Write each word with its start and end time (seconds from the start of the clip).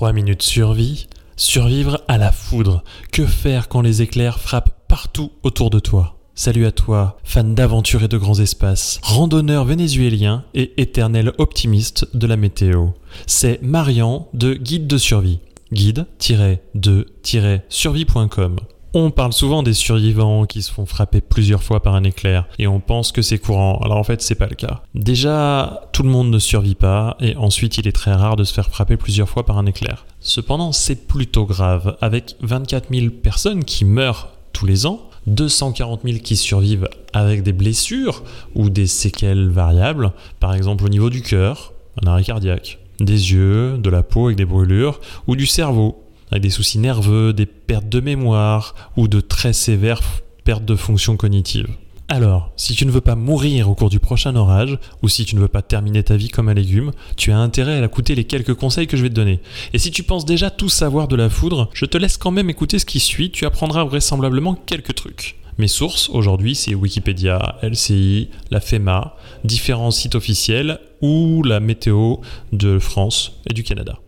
3 0.00 0.14
minutes 0.14 0.42
survie, 0.42 1.08
survivre 1.36 2.00
à 2.08 2.16
la 2.16 2.32
foudre. 2.32 2.82
Que 3.12 3.26
faire 3.26 3.68
quand 3.68 3.82
les 3.82 4.00
éclairs 4.00 4.40
frappent 4.40 4.88
partout 4.88 5.30
autour 5.42 5.68
de 5.68 5.78
toi? 5.78 6.16
Salut 6.34 6.64
à 6.64 6.72
toi, 6.72 7.18
fan 7.22 7.54
d'aventure 7.54 8.04
et 8.04 8.08
de 8.08 8.16
grands 8.16 8.38
espaces, 8.38 8.98
randonneur 9.02 9.66
vénézuélien 9.66 10.46
et 10.54 10.72
éternel 10.80 11.34
optimiste 11.36 12.16
de 12.16 12.26
la 12.26 12.38
météo. 12.38 12.86
C'est 13.26 13.60
Marian 13.60 14.30
de 14.32 14.54
Guide 14.54 14.86
de 14.86 14.96
survie. 14.96 15.40
Guide-de-survie.com. 15.70 18.56
On 18.92 19.12
parle 19.12 19.32
souvent 19.32 19.62
des 19.62 19.72
survivants 19.72 20.46
qui 20.46 20.62
se 20.62 20.72
font 20.72 20.84
frapper 20.84 21.20
plusieurs 21.20 21.62
fois 21.62 21.80
par 21.80 21.94
un 21.94 22.02
éclair 22.02 22.48
et 22.58 22.66
on 22.66 22.80
pense 22.80 23.12
que 23.12 23.22
c'est 23.22 23.38
courant. 23.38 23.78
Alors 23.84 23.98
en 23.98 24.02
fait, 24.02 24.20
c'est 24.20 24.34
pas 24.34 24.48
le 24.48 24.56
cas. 24.56 24.82
Déjà, 24.96 25.82
tout 25.92 26.02
le 26.02 26.08
monde 26.08 26.28
ne 26.28 26.40
survit 26.40 26.74
pas 26.74 27.16
et 27.20 27.36
ensuite, 27.36 27.78
il 27.78 27.86
est 27.86 27.92
très 27.92 28.12
rare 28.12 28.34
de 28.34 28.42
se 28.42 28.52
faire 28.52 28.68
frapper 28.68 28.96
plusieurs 28.96 29.28
fois 29.28 29.46
par 29.46 29.58
un 29.58 29.66
éclair. 29.66 30.06
Cependant, 30.18 30.72
c'est 30.72 31.06
plutôt 31.06 31.44
grave. 31.44 31.96
Avec 32.00 32.34
24 32.40 32.92
000 32.92 33.10
personnes 33.10 33.62
qui 33.62 33.84
meurent 33.84 34.32
tous 34.52 34.66
les 34.66 34.86
ans, 34.86 35.08
240 35.28 36.00
000 36.04 36.18
qui 36.18 36.34
survivent 36.34 36.88
avec 37.12 37.44
des 37.44 37.52
blessures 37.52 38.24
ou 38.56 38.70
des 38.70 38.88
séquelles 38.88 39.50
variables, 39.50 40.12
par 40.40 40.52
exemple 40.52 40.84
au 40.84 40.88
niveau 40.88 41.10
du 41.10 41.22
cœur, 41.22 41.74
un 42.02 42.08
arrêt 42.08 42.24
cardiaque, 42.24 42.80
des 42.98 43.32
yeux, 43.32 43.78
de 43.78 43.88
la 43.88 44.02
peau 44.02 44.26
avec 44.26 44.36
des 44.36 44.44
brûlures, 44.44 45.00
ou 45.28 45.36
du 45.36 45.46
cerveau, 45.46 46.02
avec 46.30 46.42
des 46.42 46.50
soucis 46.50 46.78
nerveux, 46.78 47.32
des 47.32 47.46
pertes 47.46 47.88
de 47.88 48.00
mémoire 48.00 48.74
ou 48.96 49.08
de 49.08 49.20
très 49.20 49.52
sévères 49.52 50.02
pertes 50.44 50.64
de 50.64 50.74
fonction 50.74 51.16
cognitive. 51.16 51.68
Alors, 52.12 52.50
si 52.56 52.74
tu 52.74 52.86
ne 52.86 52.90
veux 52.90 53.00
pas 53.00 53.14
mourir 53.14 53.70
au 53.70 53.76
cours 53.76 53.88
du 53.88 54.00
prochain 54.00 54.34
orage, 54.34 54.76
ou 55.00 55.08
si 55.08 55.24
tu 55.24 55.36
ne 55.36 55.40
veux 55.40 55.46
pas 55.46 55.62
terminer 55.62 56.02
ta 56.02 56.16
vie 56.16 56.28
comme 56.28 56.48
un 56.48 56.54
légume, 56.54 56.90
tu 57.16 57.30
as 57.30 57.38
intérêt 57.38 57.80
à 57.80 57.84
écouter 57.84 58.16
les 58.16 58.24
quelques 58.24 58.54
conseils 58.54 58.88
que 58.88 58.96
je 58.96 59.02
vais 59.04 59.10
te 59.10 59.14
donner. 59.14 59.38
Et 59.72 59.78
si 59.78 59.92
tu 59.92 60.02
penses 60.02 60.24
déjà 60.24 60.50
tout 60.50 60.68
savoir 60.68 61.06
de 61.06 61.14
la 61.14 61.30
foudre, 61.30 61.70
je 61.72 61.84
te 61.84 61.96
laisse 61.96 62.16
quand 62.16 62.32
même 62.32 62.50
écouter 62.50 62.80
ce 62.80 62.84
qui 62.84 62.98
suit, 62.98 63.30
tu 63.30 63.46
apprendras 63.46 63.84
vraisemblablement 63.84 64.56
quelques 64.56 64.96
trucs. 64.96 65.36
Mes 65.56 65.68
sources 65.68 66.08
aujourd'hui, 66.08 66.56
c'est 66.56 66.74
Wikipédia, 66.74 67.58
LCI, 67.62 68.30
la 68.50 68.60
FEMA, 68.60 69.14
différents 69.44 69.92
sites 69.92 70.16
officiels 70.16 70.80
ou 71.02 71.44
la 71.44 71.60
météo 71.60 72.16
de 72.50 72.80
France 72.80 73.34
et 73.48 73.54
du 73.54 73.62
Canada. 73.62 74.00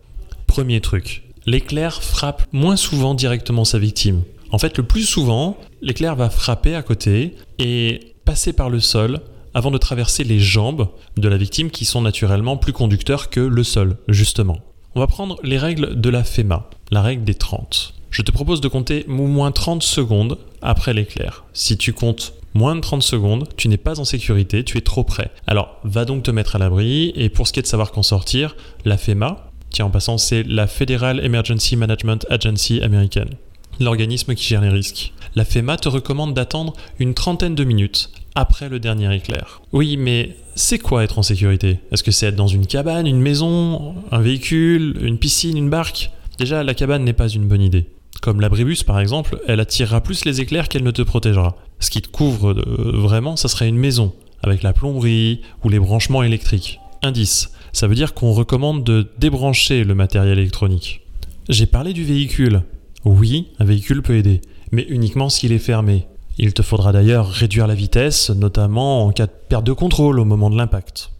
Premier 0.47 0.81
truc, 0.81 1.22
l'éclair 1.45 2.01
frappe 2.01 2.47
moins 2.51 2.75
souvent 2.75 3.13
directement 3.13 3.65
sa 3.65 3.79
victime. 3.79 4.23
En 4.51 4.57
fait, 4.57 4.77
le 4.77 4.83
plus 4.83 5.05
souvent, 5.05 5.57
l'éclair 5.81 6.15
va 6.15 6.29
frapper 6.29 6.75
à 6.75 6.83
côté 6.83 7.35
et 7.59 8.13
passer 8.25 8.53
par 8.53 8.69
le 8.69 8.79
sol 8.79 9.21
avant 9.53 9.71
de 9.71 9.77
traverser 9.77 10.23
les 10.23 10.39
jambes 10.39 10.89
de 11.17 11.27
la 11.27 11.37
victime 11.37 11.69
qui 11.69 11.85
sont 11.85 12.01
naturellement 12.01 12.57
plus 12.57 12.73
conducteurs 12.73 13.29
que 13.29 13.39
le 13.39 13.63
sol, 13.63 13.97
justement. 14.07 14.59
On 14.95 14.99
va 14.99 15.07
prendre 15.07 15.39
les 15.43 15.57
règles 15.57 15.99
de 15.99 16.09
la 16.09 16.23
FEMA, 16.23 16.69
la 16.91 17.01
règle 17.01 17.23
des 17.23 17.33
30. 17.33 17.95
Je 18.11 18.21
te 18.21 18.31
propose 18.31 18.61
de 18.61 18.67
compter 18.67 19.05
au 19.07 19.27
moins 19.27 19.51
30 19.51 19.81
secondes 19.81 20.37
après 20.61 20.93
l'éclair. 20.93 21.45
Si 21.53 21.77
tu 21.77 21.93
comptes 21.93 22.33
moins 22.53 22.75
de 22.75 22.81
30 22.81 23.01
secondes, 23.01 23.47
tu 23.57 23.67
n'es 23.67 23.77
pas 23.77 23.99
en 23.99 24.05
sécurité, 24.05 24.63
tu 24.63 24.77
es 24.77 24.81
trop 24.81 25.03
près. 25.03 25.31
Alors, 25.47 25.79
va 25.83 26.05
donc 26.05 26.21
te 26.21 26.29
mettre 26.29 26.55
à 26.55 26.59
l'abri, 26.59 27.11
et 27.15 27.29
pour 27.29 27.47
ce 27.47 27.53
qui 27.53 27.59
est 27.59 27.63
de 27.63 27.67
savoir 27.67 27.91
qu'en 27.91 28.03
sortir, 28.03 28.55
la 28.85 28.97
FEMA, 28.97 29.51
tiens 29.73 29.85
en 29.85 29.89
passant, 29.89 30.17
c'est 30.17 30.43
la 30.43 30.67
Federal 30.67 31.19
Emergency 31.19 31.75
Management 31.75 32.25
Agency 32.29 32.81
américaine 32.81 33.35
l'organisme 33.79 34.35
qui 34.35 34.45
gère 34.45 34.61
les 34.61 34.69
risques. 34.69 35.13
La 35.35 35.45
FEMA 35.45 35.77
te 35.77 35.89
recommande 35.89 36.33
d'attendre 36.33 36.73
une 36.99 37.13
trentaine 37.13 37.55
de 37.55 37.63
minutes 37.63 38.11
après 38.35 38.69
le 38.69 38.79
dernier 38.79 39.13
éclair. 39.15 39.61
Oui, 39.71 39.97
mais 39.97 40.35
c'est 40.55 40.79
quoi 40.79 41.03
être 41.03 41.19
en 41.19 41.23
sécurité? 41.23 41.79
Est-ce 41.91 42.03
que 42.03 42.11
c'est 42.11 42.27
être 42.27 42.35
dans 42.35 42.47
une 42.47 42.67
cabane, 42.67 43.07
une 43.07 43.21
maison, 43.21 43.95
un 44.11 44.21
véhicule, 44.21 44.97
une 45.01 45.17
piscine, 45.17 45.57
une 45.57 45.69
barque? 45.69 46.11
Déjà, 46.37 46.63
la 46.63 46.73
cabane 46.73 47.03
n'est 47.03 47.13
pas 47.13 47.29
une 47.29 47.47
bonne 47.47 47.61
idée. 47.61 47.87
Comme 48.21 48.41
l'abribus 48.41 48.83
par 48.83 48.99
exemple, 48.99 49.39
elle 49.47 49.59
attirera 49.59 50.01
plus 50.01 50.25
les 50.25 50.39
éclairs 50.39 50.69
qu'elle 50.69 50.83
ne 50.83 50.91
te 50.91 51.01
protégera. 51.01 51.57
Ce 51.79 51.89
qui 51.89 52.01
te 52.01 52.07
couvre 52.07 52.53
vraiment, 52.53 53.35
ça 53.35 53.49
serait 53.49 53.67
une 53.67 53.77
maison, 53.77 54.13
avec 54.41 54.63
la 54.63 54.71
plomberie 54.71 55.41
ou 55.63 55.69
les 55.69 55.79
branchements 55.79 56.23
électriques. 56.23 56.79
Indice, 57.05 57.51
ça 57.73 57.87
veut 57.87 57.95
dire 57.95 58.13
qu'on 58.13 58.31
recommande 58.31 58.85
de 58.85 59.11
débrancher 59.19 59.83
le 59.83 59.93
matériel 59.93 60.39
électronique. 60.39 61.01
J'ai 61.49 61.65
parlé 61.65 61.91
du 61.91 62.05
véhicule, 62.05 62.63
oui, 63.03 63.49
un 63.59 63.65
véhicule 63.65 64.01
peut 64.01 64.15
aider, 64.15 64.39
mais 64.71 64.85
uniquement 64.87 65.27
s'il 65.27 65.51
est 65.51 65.59
fermé. 65.59 66.07
Il 66.37 66.53
te 66.53 66.61
faudra 66.61 66.93
d'ailleurs 66.93 67.27
réduire 67.27 67.67
la 67.67 67.75
vitesse, 67.75 68.29
notamment 68.29 69.05
en 69.05 69.11
cas 69.11 69.25
de 69.25 69.31
perte 69.49 69.65
de 69.65 69.73
contrôle 69.73 70.17
au 70.17 70.23
moment 70.23 70.49
de 70.49 70.55
l'impact. 70.55 71.11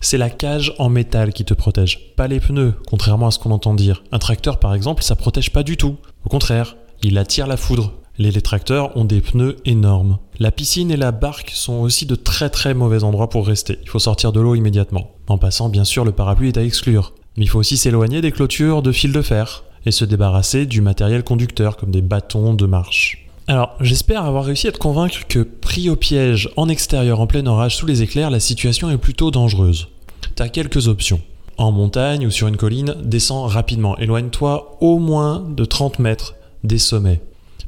C'est 0.00 0.16
la 0.16 0.30
cage 0.30 0.74
en 0.78 0.88
métal 0.88 1.32
qui 1.32 1.44
te 1.44 1.54
protège, 1.54 2.14
pas 2.14 2.28
les 2.28 2.38
pneus, 2.38 2.74
contrairement 2.86 3.26
à 3.26 3.30
ce 3.32 3.40
qu'on 3.40 3.50
entend 3.50 3.74
dire. 3.74 4.04
Un 4.12 4.20
tracteur 4.20 4.60
par 4.60 4.74
exemple, 4.74 5.02
ça 5.02 5.16
protège 5.16 5.50
pas 5.50 5.64
du 5.64 5.76
tout. 5.76 5.96
Au 6.24 6.28
contraire, 6.28 6.76
il 7.02 7.18
attire 7.18 7.48
la 7.48 7.56
foudre. 7.56 7.94
Les, 8.18 8.32
tracteurs 8.42 8.96
ont 8.96 9.04
des 9.04 9.20
pneus 9.20 9.56
énormes. 9.64 10.18
La 10.38 10.50
piscine 10.50 10.90
et 10.90 10.96
la 10.96 11.12
barque 11.12 11.50
sont 11.54 11.80
aussi 11.80 12.04
de 12.04 12.14
très 12.14 12.50
très 12.50 12.74
mauvais 12.74 13.04
endroits 13.04 13.30
pour 13.30 13.46
rester. 13.46 13.78
Il 13.82 13.88
faut 13.88 13.98
sortir 13.98 14.32
de 14.32 14.40
l'eau 14.40 14.54
immédiatement. 14.54 15.10
En 15.28 15.38
passant, 15.38 15.68
bien 15.68 15.84
sûr, 15.84 16.04
le 16.04 16.12
parapluie 16.12 16.48
est 16.48 16.58
à 16.58 16.64
exclure. 16.64 17.14
Mais 17.36 17.44
il 17.44 17.48
faut 17.48 17.58
aussi 17.58 17.76
s'éloigner 17.76 18.20
des 18.20 18.32
clôtures 18.32 18.82
de 18.82 18.92
fils 18.92 19.12
de 19.12 19.22
fer 19.22 19.64
et 19.86 19.90
se 19.90 20.04
débarrasser 20.04 20.66
du 20.66 20.82
matériel 20.82 21.24
conducteur 21.24 21.76
comme 21.76 21.90
des 21.90 22.02
bâtons 22.02 22.54
de 22.54 22.66
marche. 22.66 23.26
Alors, 23.48 23.74
j'espère 23.80 24.24
avoir 24.24 24.44
réussi 24.44 24.68
à 24.68 24.72
te 24.72 24.78
convaincre 24.78 25.26
que 25.26 25.40
pris 25.40 25.90
au 25.90 25.96
piège 25.96 26.50
en 26.56 26.68
extérieur 26.68 27.20
en 27.20 27.26
plein 27.26 27.46
orage 27.46 27.76
sous 27.76 27.86
les 27.86 28.02
éclairs, 28.02 28.30
la 28.30 28.40
situation 28.40 28.90
est 28.90 28.98
plutôt 28.98 29.30
dangereuse. 29.30 29.88
Tu 30.36 30.42
as 30.42 30.48
quelques 30.48 30.88
options. 30.88 31.20
En 31.56 31.72
montagne 31.72 32.26
ou 32.26 32.30
sur 32.30 32.46
une 32.46 32.56
colline, 32.56 32.94
descends 33.02 33.46
rapidement. 33.46 33.96
Éloigne-toi 33.98 34.78
au 34.80 34.98
moins 34.98 35.40
de 35.40 35.64
30 35.64 35.98
mètres 35.98 36.34
des 36.62 36.78
sommets. 36.78 37.20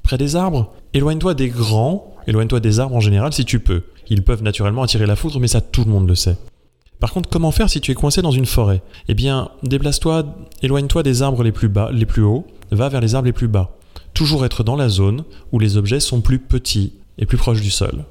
Près 0.04 0.18
des 0.18 0.36
arbres, 0.36 0.70
éloigne-toi 0.92 1.34
des 1.34 1.48
grands, 1.48 2.14
éloigne-toi 2.26 2.60
des 2.60 2.78
arbres 2.78 2.94
en 2.94 3.00
général 3.00 3.32
si 3.32 3.44
tu 3.44 3.58
peux. 3.58 3.82
Ils 4.08 4.22
peuvent 4.22 4.42
naturellement 4.42 4.82
attirer 4.82 5.06
la 5.06 5.16
foudre, 5.16 5.40
mais 5.40 5.48
ça 5.48 5.62
tout 5.62 5.84
le 5.84 5.90
monde 5.90 6.06
le 6.06 6.14
sait. 6.14 6.36
Par 7.00 7.12
contre, 7.12 7.28
comment 7.30 7.50
faire 7.50 7.70
si 7.70 7.80
tu 7.80 7.90
es 7.90 7.94
coincé 7.94 8.20
dans 8.22 8.30
une 8.30 8.46
forêt? 8.46 8.82
Eh 9.08 9.14
bien, 9.14 9.48
déplace-toi, 9.62 10.24
éloigne-toi 10.62 11.02
des 11.02 11.22
arbres 11.22 11.42
les 11.42 11.52
plus 11.52 11.68
bas, 11.68 11.90
les 11.90 12.06
plus 12.06 12.22
hauts, 12.22 12.46
va 12.70 12.88
vers 12.90 13.00
les 13.00 13.14
arbres 13.14 13.26
les 13.26 13.32
plus 13.32 13.48
bas. 13.48 13.76
Toujours 14.12 14.44
être 14.44 14.62
dans 14.62 14.76
la 14.76 14.88
zone 14.88 15.24
où 15.52 15.58
les 15.58 15.76
objets 15.76 16.00
sont 16.00 16.20
plus 16.20 16.38
petits 16.38 16.92
et 17.18 17.26
plus 17.26 17.38
proches 17.38 17.62
du 17.62 17.70
sol. 17.70 18.04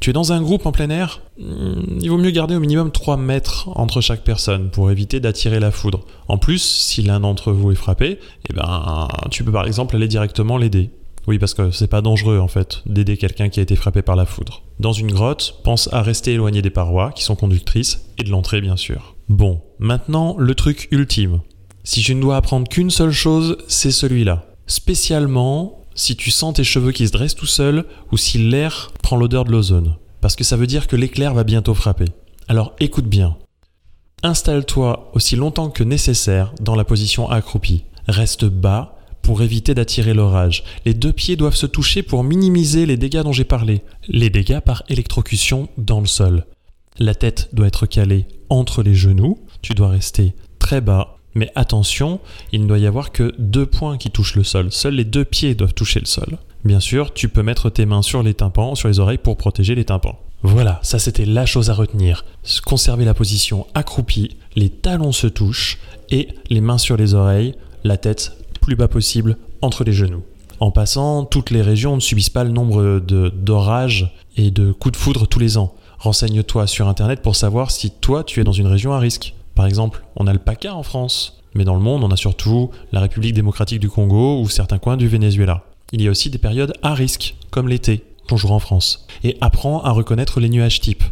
Tu 0.00 0.10
es 0.10 0.12
dans 0.12 0.32
un 0.32 0.42
groupe 0.42 0.66
en 0.66 0.72
plein 0.72 0.90
air? 0.90 1.20
Hmm, 1.38 1.98
Il 2.00 2.10
vaut 2.10 2.18
mieux 2.18 2.30
garder 2.30 2.56
au 2.56 2.60
minimum 2.60 2.90
3 2.90 3.16
mètres 3.18 3.68
entre 3.74 4.00
chaque 4.00 4.24
personne 4.24 4.70
pour 4.70 4.90
éviter 4.90 5.20
d'attirer 5.20 5.60
la 5.60 5.70
foudre. 5.70 6.04
En 6.28 6.38
plus, 6.38 6.62
si 6.62 7.02
l'un 7.02 7.20
d'entre 7.20 7.52
vous 7.52 7.72
est 7.72 7.76
frappé, 7.76 8.18
eh 8.48 8.52
ben, 8.54 9.08
tu 9.30 9.44
peux 9.44 9.52
par 9.52 9.66
exemple 9.66 9.96
aller 9.96 10.08
directement 10.08 10.58
l'aider. 10.58 10.90
Oui, 11.26 11.38
parce 11.38 11.54
que 11.54 11.70
c'est 11.70 11.88
pas 11.88 12.02
dangereux 12.02 12.38
en 12.38 12.48
fait 12.48 12.82
d'aider 12.86 13.16
quelqu'un 13.16 13.48
qui 13.48 13.58
a 13.60 13.62
été 13.62 13.74
frappé 13.74 14.02
par 14.02 14.16
la 14.16 14.26
foudre. 14.26 14.62
Dans 14.78 14.92
une 14.92 15.10
grotte, 15.10 15.60
pense 15.64 15.92
à 15.92 16.02
rester 16.02 16.34
éloigné 16.34 16.62
des 16.62 16.70
parois 16.70 17.12
qui 17.12 17.24
sont 17.24 17.34
conductrices 17.34 18.06
et 18.18 18.22
de 18.22 18.30
l'entrée 18.30 18.60
bien 18.60 18.76
sûr. 18.76 19.16
Bon, 19.28 19.60
maintenant 19.78 20.36
le 20.38 20.54
truc 20.54 20.88
ultime. 20.92 21.40
Si 21.82 22.02
je 22.02 22.12
ne 22.12 22.20
dois 22.20 22.36
apprendre 22.36 22.68
qu'une 22.68 22.90
seule 22.90 23.12
chose, 23.12 23.58
c'est 23.68 23.90
celui-là. 23.90 24.46
Spécialement 24.66 25.82
si 25.94 26.14
tu 26.14 26.30
sens 26.30 26.54
tes 26.54 26.64
cheveux 26.64 26.92
qui 26.92 27.06
se 27.06 27.12
dressent 27.12 27.34
tout 27.34 27.46
seuls 27.46 27.84
ou 28.12 28.16
si 28.16 28.38
l'air 28.38 28.92
prend 29.02 29.16
l'odeur 29.16 29.44
de 29.44 29.50
l'ozone. 29.50 29.96
Parce 30.20 30.36
que 30.36 30.44
ça 30.44 30.56
veut 30.56 30.66
dire 30.66 30.86
que 30.86 30.96
l'éclair 30.96 31.34
va 31.34 31.44
bientôt 31.44 31.74
frapper. 31.74 32.06
Alors 32.48 32.74
écoute 32.80 33.06
bien. 33.06 33.36
Installe-toi 34.22 35.10
aussi 35.14 35.36
longtemps 35.36 35.70
que 35.70 35.84
nécessaire 35.84 36.54
dans 36.60 36.74
la 36.74 36.84
position 36.84 37.28
accroupie. 37.28 37.84
Reste 38.08 38.44
bas 38.44 38.95
pour 39.26 39.42
éviter 39.42 39.74
d'attirer 39.74 40.14
l'orage. 40.14 40.62
Les 40.84 40.94
deux 40.94 41.12
pieds 41.12 41.34
doivent 41.34 41.56
se 41.56 41.66
toucher 41.66 42.04
pour 42.04 42.22
minimiser 42.22 42.86
les 42.86 42.96
dégâts 42.96 43.22
dont 43.22 43.32
j'ai 43.32 43.42
parlé. 43.42 43.82
Les 44.06 44.30
dégâts 44.30 44.60
par 44.60 44.84
électrocution 44.88 45.68
dans 45.78 45.98
le 45.98 46.06
sol. 46.06 46.46
La 47.00 47.12
tête 47.12 47.48
doit 47.52 47.66
être 47.66 47.86
calée 47.86 48.26
entre 48.50 48.84
les 48.84 48.94
genoux. 48.94 49.40
Tu 49.62 49.74
dois 49.74 49.88
rester 49.88 50.36
très 50.60 50.80
bas. 50.80 51.16
Mais 51.34 51.50
attention, 51.56 52.20
il 52.52 52.62
ne 52.62 52.68
doit 52.68 52.78
y 52.78 52.86
avoir 52.86 53.10
que 53.10 53.34
deux 53.40 53.66
points 53.66 53.98
qui 53.98 54.12
touchent 54.12 54.36
le 54.36 54.44
sol. 54.44 54.70
Seuls 54.70 54.94
les 54.94 55.04
deux 55.04 55.24
pieds 55.24 55.56
doivent 55.56 55.74
toucher 55.74 55.98
le 55.98 56.06
sol. 56.06 56.38
Bien 56.64 56.78
sûr, 56.78 57.12
tu 57.12 57.28
peux 57.28 57.42
mettre 57.42 57.68
tes 57.68 57.84
mains 57.84 58.02
sur 58.02 58.22
les 58.22 58.34
tympans, 58.34 58.76
sur 58.76 58.86
les 58.86 59.00
oreilles 59.00 59.18
pour 59.18 59.36
protéger 59.36 59.74
les 59.74 59.84
tympans. 59.84 60.20
Voilà, 60.44 60.78
ça 60.84 61.00
c'était 61.00 61.26
la 61.26 61.46
chose 61.46 61.68
à 61.68 61.74
retenir. 61.74 62.24
Conserver 62.64 63.04
la 63.04 63.12
position 63.12 63.66
accroupie, 63.74 64.36
les 64.54 64.70
talons 64.70 65.10
se 65.10 65.26
touchent 65.26 65.78
et 66.10 66.28
les 66.48 66.60
mains 66.60 66.78
sur 66.78 66.96
les 66.96 67.14
oreilles, 67.14 67.56
la 67.82 67.96
tête 67.96 68.36
plus 68.66 68.74
bas 68.74 68.88
possible 68.88 69.36
entre 69.62 69.84
les 69.84 69.92
genoux. 69.92 70.24
En 70.58 70.72
passant, 70.72 71.24
toutes 71.24 71.50
les 71.50 71.62
régions 71.62 71.94
ne 71.94 72.00
subissent 72.00 72.30
pas 72.30 72.42
le 72.42 72.50
nombre 72.50 72.98
d'orages 72.98 74.12
et 74.36 74.50
de 74.50 74.72
coups 74.72 74.90
de 74.90 74.96
foudre 74.96 75.28
tous 75.28 75.38
les 75.38 75.56
ans. 75.56 75.72
Renseigne-toi 76.00 76.66
sur 76.66 76.88
Internet 76.88 77.22
pour 77.22 77.36
savoir 77.36 77.70
si 77.70 77.92
toi 77.92 78.24
tu 78.24 78.40
es 78.40 78.44
dans 78.44 78.50
une 78.50 78.66
région 78.66 78.92
à 78.92 78.98
risque. 78.98 79.34
Par 79.54 79.66
exemple, 79.66 80.04
on 80.16 80.26
a 80.26 80.32
le 80.32 80.40
PACA 80.40 80.74
en 80.74 80.82
France, 80.82 81.40
mais 81.54 81.62
dans 81.62 81.76
le 81.76 81.80
monde 81.80 82.02
on 82.02 82.10
a 82.10 82.16
surtout 82.16 82.72
la 82.90 82.98
République 82.98 83.34
démocratique 83.34 83.78
du 83.78 83.88
Congo 83.88 84.40
ou 84.40 84.48
certains 84.48 84.78
coins 84.78 84.96
du 84.96 85.06
Venezuela. 85.06 85.62
Il 85.92 86.02
y 86.02 86.08
a 86.08 86.10
aussi 86.10 86.28
des 86.28 86.38
périodes 86.38 86.72
à 86.82 86.92
risque, 86.92 87.36
comme 87.50 87.68
l'été, 87.68 88.02
toujours 88.26 88.50
en 88.50 88.58
France. 88.58 89.06
Et 89.22 89.36
apprends 89.40 89.80
à 89.82 89.92
reconnaître 89.92 90.40
les 90.40 90.48
nuages 90.48 90.80
types. 90.80 91.04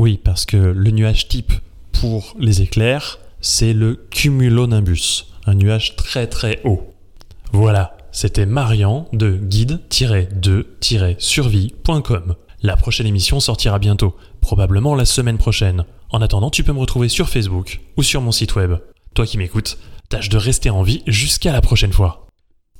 Oui, 0.00 0.18
parce 0.22 0.46
que 0.46 0.56
le 0.56 0.90
nuage 0.90 1.28
type 1.28 1.52
pour 1.92 2.34
les 2.40 2.60
éclairs, 2.60 3.20
c'est 3.40 3.72
le 3.72 4.04
cumulonimbus. 4.10 5.31
Un 5.46 5.54
nuage 5.54 5.96
très 5.96 6.26
très 6.26 6.60
haut. 6.64 6.92
Voilà, 7.52 7.96
c'était 8.12 8.46
Marian 8.46 9.08
de 9.12 9.36
guide-2-survie.com. 9.36 12.34
La 12.62 12.76
prochaine 12.76 13.06
émission 13.06 13.40
sortira 13.40 13.78
bientôt, 13.78 14.16
probablement 14.40 14.94
la 14.94 15.04
semaine 15.04 15.38
prochaine. 15.38 15.84
En 16.10 16.22
attendant, 16.22 16.50
tu 16.50 16.62
peux 16.62 16.72
me 16.72 16.78
retrouver 16.78 17.08
sur 17.08 17.28
Facebook 17.28 17.80
ou 17.96 18.02
sur 18.02 18.20
mon 18.20 18.32
site 18.32 18.54
web. 18.54 18.74
Toi 19.14 19.26
qui 19.26 19.38
m'écoutes, 19.38 19.78
tâche 20.08 20.28
de 20.28 20.36
rester 20.36 20.70
en 20.70 20.82
vie 20.82 21.02
jusqu'à 21.06 21.52
la 21.52 21.60
prochaine 21.60 21.92
fois. 21.92 22.21